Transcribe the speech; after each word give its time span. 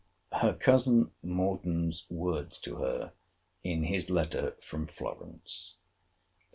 Her 0.33 0.55
cousin 0.55 1.11
Morden's 1.21 2.07
words 2.09 2.57
to 2.61 2.77
her 2.77 3.13
in 3.63 3.83
his 3.83 4.09
letter 4.09 4.55
from 4.59 4.87
Florence. 4.87 5.75